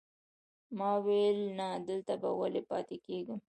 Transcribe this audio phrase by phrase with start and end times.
[0.77, 3.39] ما ویل نه، دلته به ولې پاتې کېږم.